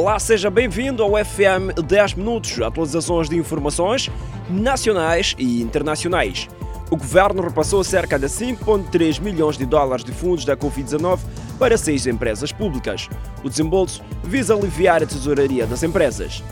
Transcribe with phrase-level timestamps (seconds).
[0.00, 4.08] Olá, seja bem-vindo ao FM 10 Minutos, atualizações de informações
[4.48, 6.46] nacionais e internacionais.
[6.88, 11.18] O governo repassou cerca de 5,3 milhões de dólares de fundos da Covid-19
[11.58, 13.08] para seis empresas públicas.
[13.42, 16.44] O desembolso visa aliviar a tesouraria das empresas.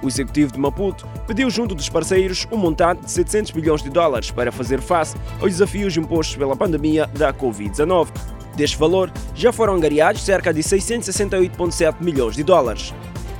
[0.00, 4.30] O executivo de Maputo pediu junto dos parceiros um montante de 700 milhões de dólares
[4.30, 8.10] para fazer face aos desafios impostos pela pandemia da Covid-19.
[8.56, 12.92] Deste valor, já foram angariados cerca de 668,7 milhões de dólares.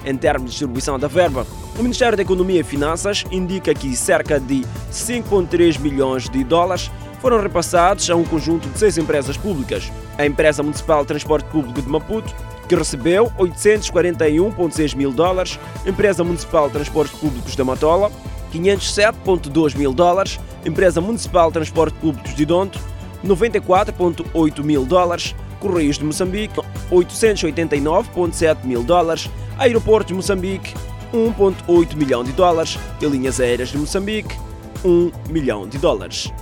[0.05, 1.47] Em termos de distribuição da verba,
[1.79, 7.41] o Ministério da Economia e Finanças indica que cerca de 5,3 milhões de dólares foram
[7.41, 9.93] repassados a um conjunto de seis empresas públicas.
[10.19, 12.35] A Empresa Municipal de Transporte Público de Maputo,
[12.69, 18.11] que recebeu 841,6 mil dólares, Empresa Municipal de Transportes Públicos da Matola,
[18.53, 22.79] 507,2 mil dólares, Empresa Municipal de Transporte Públicos de Donto,
[23.25, 30.75] 94,8 mil dólares, Correios de Moçambique, 889,7 mil dólares, Aeroporto de Moçambique,
[31.13, 34.37] 1,8 milhão de dólares e Linhas Aéreas de Moçambique,
[34.85, 36.33] 1 milhão de dólares.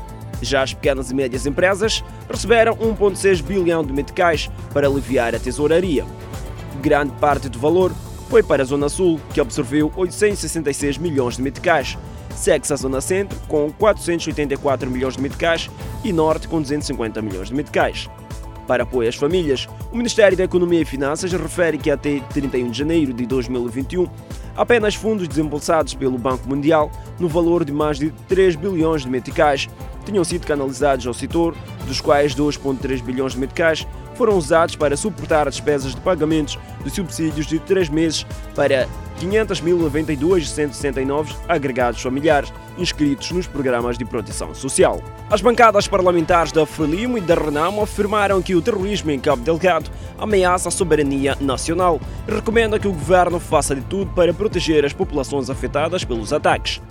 [0.40, 6.06] Já as pequenas e médias empresas receberam 1,6 bilhão de meticais para aliviar a tesouraria.
[6.80, 7.92] Grande parte do valor
[8.30, 11.98] foi para a Zona Sul, que absorveu 866 milhões de meticais,
[12.40, 15.70] segue-se a Zona Centro com 484 milhões de meticais
[16.02, 18.08] e Norte com 250 milhões de meticais.
[18.66, 22.78] Para apoio às famílias, o Ministério da Economia e Finanças refere que até 31 de
[22.78, 24.06] janeiro de 2021,
[24.56, 29.68] apenas fundos desembolsados pelo Banco Mundial, no valor de mais de 3 bilhões de meticais,
[30.04, 31.54] tinham sido canalizados ao setor,
[31.86, 33.86] dos quais 2,3 bilhões de meticais
[34.20, 38.86] foram usados para suportar as despesas de pagamentos de subsídios de 3 meses para
[39.18, 45.00] 500.092.169 agregados familiares inscritos nos programas de proteção social.
[45.30, 49.90] As bancadas parlamentares da Frelimo e da Renamo afirmaram que o terrorismo em Cabo Delgado
[50.18, 51.98] ameaça a soberania nacional
[52.28, 56.82] e recomendam que o governo faça de tudo para proteger as populações afetadas pelos ataques.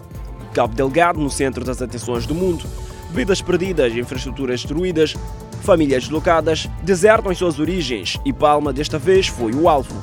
[0.52, 2.66] Cabo Delgado, no centro das atenções do mundo,
[3.12, 5.16] vidas perdidas, infraestruturas destruídas,
[5.62, 9.94] famílias deslocadas, desertam as suas origens e Palma desta vez foi o alvo.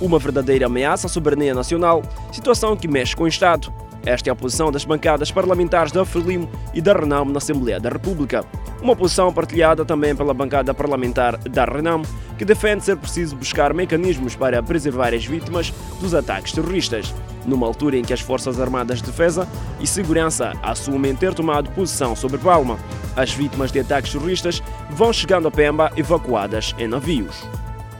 [0.00, 3.72] Uma verdadeira ameaça à soberania nacional, situação que mexe com o Estado.
[4.04, 7.88] Esta é a posição das bancadas parlamentares da Frelimo e da Renamo na Assembleia da
[7.88, 8.44] República.
[8.80, 12.04] Uma posição partilhada também pela bancada parlamentar da Renamo,
[12.38, 17.12] que defende ser preciso buscar mecanismos para preservar as vítimas dos ataques terroristas,
[17.44, 19.48] numa altura em que as Forças Armadas de Defesa
[19.80, 22.78] e Segurança assumem ter tomado posição sobre Palma.
[23.16, 27.44] As vítimas de ataques terroristas vão chegando a Pemba evacuadas em navios.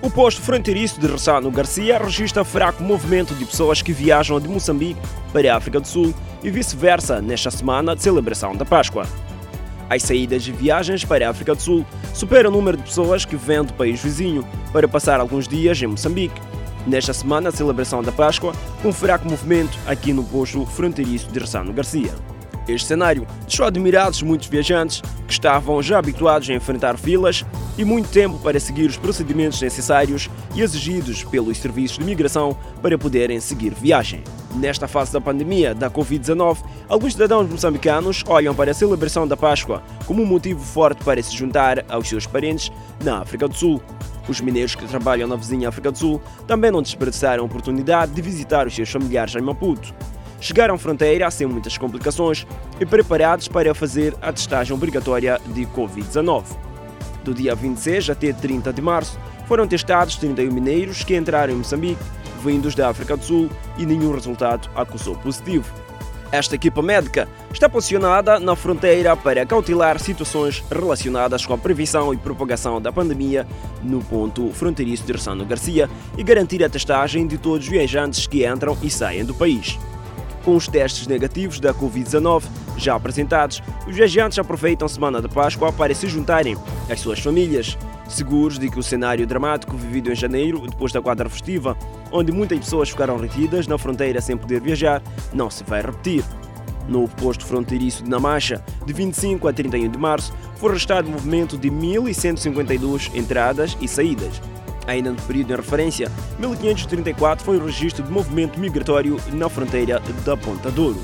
[0.00, 5.00] O posto fronteiriço de Ressano Garcia registra fraco movimento de pessoas que viajam de Moçambique
[5.32, 9.04] para a África do Sul e vice-versa nesta semana de celebração da Páscoa.
[9.90, 13.36] As saídas de viagens para a África do Sul superam o número de pessoas que
[13.36, 16.40] vêm do país vizinho para passar alguns dias em Moçambique.
[16.86, 21.72] Nesta semana, a celebração da Páscoa, com fraco movimento aqui no posto fronteiriço de Ressano
[21.72, 22.14] Garcia.
[22.68, 27.44] Este cenário deixou admirados muitos viajantes que estavam já habituados a enfrentar filas
[27.78, 32.98] e muito tempo para seguir os procedimentos necessários e exigidos pelos serviços de migração para
[32.98, 34.22] poderem seguir viagem.
[34.54, 36.58] Nesta fase da pandemia da Covid-19,
[36.88, 41.34] alguns cidadãos moçambicanos olham para a celebração da Páscoa como um motivo forte para se
[41.34, 42.70] juntar aos seus parentes
[43.02, 43.82] na África do Sul.
[44.28, 48.20] Os mineiros que trabalham na vizinha África do Sul também não desperdiçaram a oportunidade de
[48.20, 49.94] visitar os seus familiares em Maputo
[50.40, 52.46] chegaram à fronteira sem muitas complicações
[52.80, 56.44] e preparados para fazer a testagem obrigatória de Covid-19.
[57.24, 62.02] Do dia 26 até 30 de março, foram testados 31 mineiros que entraram em Moçambique,
[62.42, 65.72] vindos da África do Sul, e nenhum resultado acusou positivo.
[66.30, 72.18] Esta equipa médica está posicionada na fronteira para cautilar situações relacionadas com a prevenção e
[72.18, 73.46] propagação da pandemia
[73.82, 75.88] no ponto fronteiriço de Ressano Garcia
[76.18, 79.78] e garantir a testagem de todos os viajantes que entram e saem do país.
[80.48, 82.44] Com os testes negativos da Covid-19
[82.78, 86.56] já apresentados, os viajantes aproveitam a semana de Páscoa para se juntarem
[86.88, 87.76] às suas famílias,
[88.08, 91.76] seguros de que o cenário dramático vivido em janeiro, depois da quadra festiva,
[92.10, 95.02] onde muitas pessoas ficaram retidas na fronteira sem poder viajar,
[95.34, 96.24] não se vai repetir.
[96.88, 101.70] No posto fronteiriço de Namacha, de 25 a 31 de março, foi registrado movimento de
[101.70, 104.40] 1.152 entradas e saídas,
[104.88, 110.34] Ainda no período em referência, 1534 foi o registro de movimento migratório na fronteira da
[110.34, 110.98] Ponta Douro.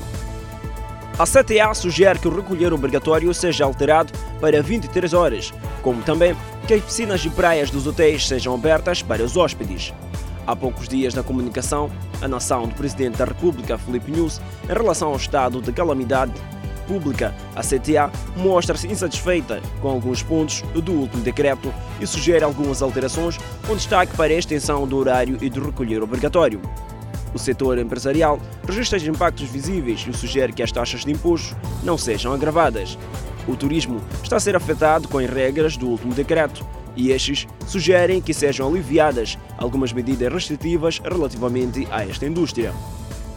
[1.19, 4.11] A CTA sugere que o recolher obrigatório seja alterado
[4.41, 5.53] para 23 horas,
[5.83, 6.35] como também
[6.67, 9.93] que as piscinas e praias dos hotéis sejam abertas para os hóspedes.
[10.47, 11.91] Há poucos dias da comunicação,
[12.23, 16.33] a nação do Presidente da República, Felipe Nunes, em relação ao estado de calamidade
[16.85, 23.39] Pública, a CTA, mostra-se insatisfeita com alguns pontos do último decreto e sugere algumas alterações,
[23.67, 26.61] com destaque para a extensão do horário e do recolher obrigatório.
[27.35, 32.33] O setor empresarial registra impactos visíveis e sugere que as taxas de imposto não sejam
[32.33, 32.97] agravadas.
[33.49, 36.65] O turismo está a ser afetado com as regras do último decreto
[36.97, 42.73] e estes sugerem que sejam aliviadas algumas medidas restritivas relativamente a esta indústria.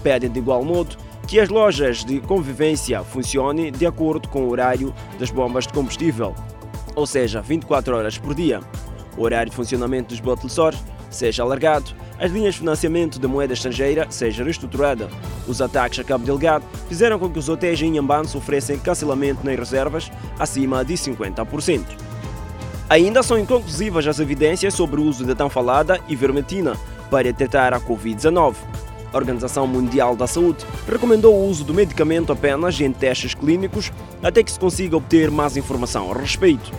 [0.03, 0.95] Pedem de igual modo
[1.27, 6.33] que as lojas de convivência funcionem de acordo com o horário das bombas de combustível,
[6.95, 8.61] ou seja, 24 horas por dia.
[9.17, 14.07] O horário de funcionamento dos bottlesores seja alargado, as linhas de financiamento de moeda estrangeira
[14.09, 15.09] seja reestruturada.
[15.45, 19.57] Os ataques a Cabo Delgado fizeram com que os hotéis em Inhambane sofressem cancelamento nas
[19.57, 20.09] reservas
[20.39, 21.85] acima de 50%.
[22.89, 26.73] Ainda são inconclusivas as evidências sobre o uso da tão falada ivermectina
[27.11, 28.55] para tratar a Covid-19.
[29.13, 34.43] A Organização Mundial da Saúde recomendou o uso do medicamento apenas em testes clínicos até
[34.43, 36.71] que se consiga obter mais informação a respeito.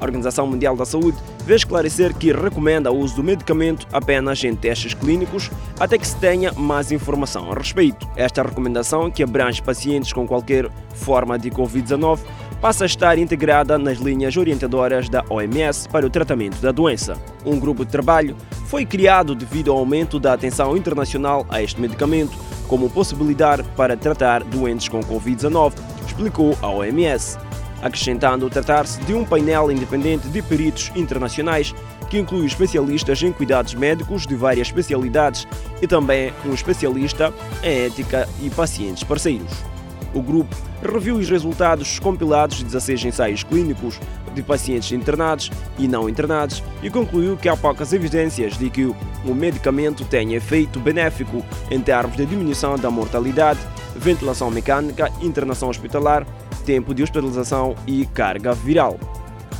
[0.00, 4.54] A Organização Mundial da Saúde veio esclarecer que recomenda o uso do medicamento apenas em
[4.54, 5.50] testes clínicos
[5.80, 8.06] até que se tenha mais informação a respeito.
[8.14, 12.20] Esta recomendação, que abrange pacientes com qualquer forma de Covid-19,
[12.60, 17.16] passa a estar integrada nas linhas orientadoras da OMS para o tratamento da doença.
[17.44, 18.36] Um grupo de trabalho
[18.66, 22.36] foi criado devido ao aumento da atenção internacional a este medicamento
[22.66, 25.74] como possibilidade para tratar doentes com Covid-19,
[26.06, 27.38] explicou a OMS
[27.82, 31.74] acrescentando tratar-se de um painel independente de peritos internacionais
[32.08, 35.46] que inclui especialistas em cuidados médicos de várias especialidades
[35.82, 37.32] e também um especialista
[37.62, 39.75] em ética e pacientes parceiros.
[40.16, 44.00] O grupo reviu os resultados compilados de 16 ensaios clínicos
[44.34, 49.34] de pacientes internados e não internados e concluiu que há poucas evidências de que o
[49.34, 53.60] medicamento tenha efeito benéfico em termos de diminuição da mortalidade,
[53.94, 56.26] ventilação mecânica, internação hospitalar
[56.64, 58.98] tempo de hospitalização e carga viral.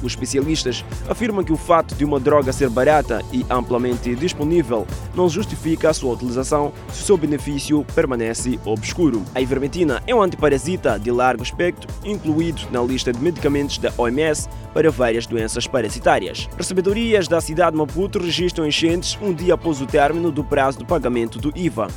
[0.06, 4.86] Os especialistas afirmam que o fato de uma droga ser barata e amplamente disponível
[5.16, 9.24] não justifica a sua utilização se o seu benefício permanece obscuro.
[9.34, 14.48] A ivermectina é um antiparasita de largo espectro, incluído na lista de medicamentos da OMS
[14.72, 16.48] para várias doenças parasitárias.
[16.56, 20.86] Recebedorias da cidade de Maputo registram enchentes um dia após o término do prazo do
[20.86, 21.88] pagamento do IVA.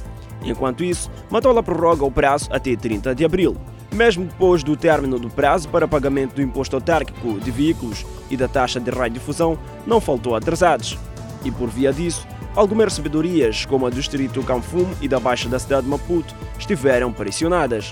[0.43, 3.55] Enquanto isso, Matola prorroga o prazo até 30 de abril.
[3.91, 8.47] Mesmo depois do término do prazo para pagamento do imposto autárquico de veículos e da
[8.47, 10.97] taxa de radiodifusão, não faltou atrasados.
[11.43, 15.57] E por via disso, algumas recebedorias, como a do distrito Canfume e da Baixa da
[15.57, 17.91] cidade de Maputo, estiveram pressionadas.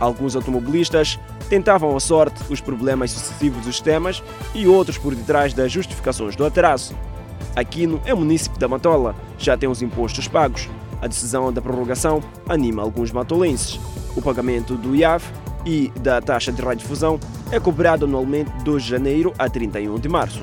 [0.00, 1.18] Alguns automobilistas
[1.48, 4.22] tentavam a sorte os problemas sucessivos dos sistemas
[4.54, 6.94] e outros por detrás das justificações do atraso.
[7.54, 10.68] Aquino é munícipe da Matola, já tem os impostos pagos.
[11.00, 13.80] A decisão da prorrogação anima alguns matolenses.
[14.16, 15.30] O pagamento do IAF
[15.64, 17.18] e da taxa de radiodifusão
[17.50, 20.42] é cobrado anualmente de 2 de janeiro a 31 de março.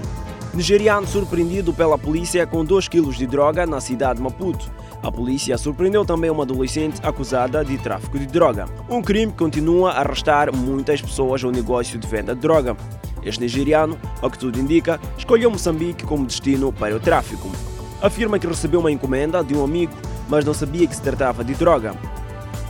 [0.54, 4.72] Nigeriano surpreendido pela polícia com 2 kg de droga na cidade de Maputo.
[5.04, 8.66] A polícia surpreendeu também uma adolescente acusada de tráfico de droga.
[8.90, 12.76] Um crime que continua a arrastar muitas pessoas ao negócio de venda de droga.
[13.22, 17.52] Este nigeriano, ao que tudo indica, escolheu Moçambique como destino para o tráfico.
[18.02, 19.94] Afirma que recebeu uma encomenda de um amigo,
[20.30, 21.96] mas não sabia que se tratava de droga.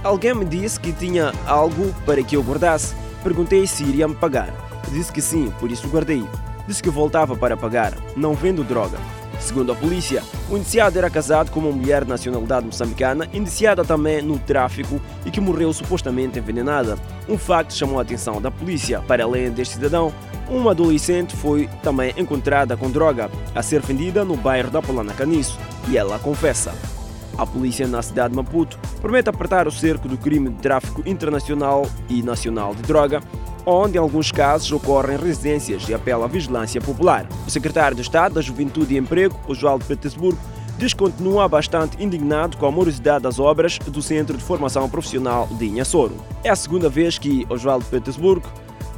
[0.05, 2.93] Alguém me disse que tinha algo para que eu guardasse.
[3.23, 4.53] Perguntei se iria me pagar.
[4.91, 6.23] Disse que sim, por isso guardei.
[6.67, 7.91] Disse que voltava para pagar.
[8.15, 8.99] Não vendo droga.
[9.39, 14.21] Segundo a polícia, o indiciado era casado com uma mulher de nacionalidade moçambicana, indiciada também
[14.21, 16.99] no tráfico e que morreu supostamente envenenada.
[17.27, 19.01] Um facto chamou a atenção da polícia.
[19.07, 20.13] Para além deste cidadão,
[20.47, 25.57] uma adolescente foi também encontrada com droga a ser vendida no bairro da Polana Caniço
[25.89, 26.94] e ela confessa.
[27.37, 31.85] A polícia na cidade de Maputo promete apertar o cerco do crime de tráfico internacional
[32.09, 33.21] e nacional de droga,
[33.65, 37.27] onde em alguns casos ocorrem residências e apela à vigilância popular.
[37.45, 40.39] O secretário de Estado da Juventude e Emprego, Oswaldo Petersburgo,
[40.77, 45.47] diz que continua bastante indignado com a morosidade das obras do Centro de Formação Profissional
[45.57, 46.15] de Inhassoro.
[46.43, 48.47] É a segunda vez que Oswaldo Petersburgo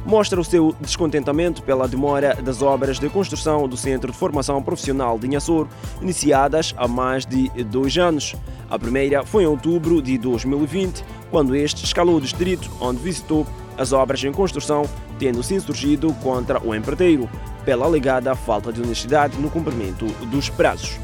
[0.08, 5.18] mostra o seu descontentamento pela demora das obras de construção do Centro de Formação Profissional
[5.18, 5.68] de Inhassor,
[6.00, 8.34] iniciadas há mais de dois anos.
[8.70, 13.46] A primeira foi em outubro de 2020, quando este escalou o distrito, onde visitou
[13.76, 14.88] as obras em construção,
[15.18, 17.28] tendo se insurgido contra o empreiteiro,
[17.62, 20.98] pela alegada falta de honestidade no cumprimento dos prazos.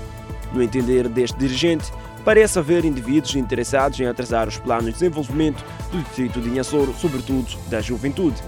[0.51, 1.93] No entender deste dirigente,
[2.25, 7.55] parece haver indivíduos interessados em atrasar os planos de desenvolvimento do distrito de Inhassoro, sobretudo
[7.69, 8.43] da juventude.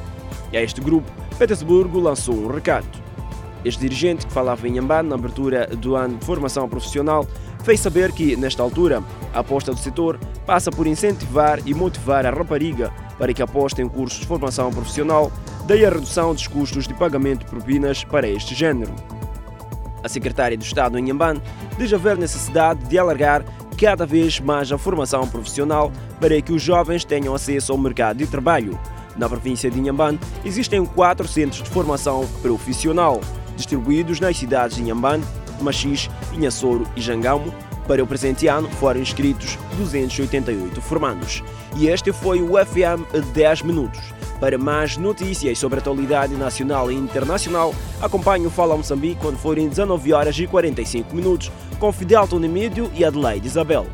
[0.53, 2.87] E a este grupo, Petersburgo lançou um recado.
[3.65, 7.27] Este dirigente, que falava em Amban na abertura do ano de formação profissional,
[7.65, 9.03] fez saber que, nesta altura,
[9.35, 13.89] a aposta do setor passa por incentivar e motivar a rapariga para que apostem em
[13.89, 15.33] cursos de formação profissional,
[15.67, 18.95] daí a redução dos custos de pagamento de propinas para este género.
[20.05, 21.43] A secretária do Estado em Inhamban
[21.77, 23.45] diz haver necessidade de alargar
[23.77, 28.27] cada vez mais a formação profissional para que os jovens tenham acesso ao mercado de
[28.27, 28.79] trabalho.
[29.17, 33.21] Na província de Inhamban existem quatro centros de formação profissional,
[33.57, 35.21] distribuídos nas cidades de Inhamban,
[35.61, 37.53] Machis, Inhassoro e Jangamo.
[37.87, 41.43] Para o presente ano foram inscritos 288 formandos.
[41.77, 44.17] E este foi o FM 10 Minutos.
[44.41, 49.69] Para mais notícias sobre a atualidade nacional e internacional, acompanhe o Fala Moçambique quando forem
[49.69, 53.87] 19 horas e 45 minutos, com Fidel Tony Mídio e Adelaide Isabel.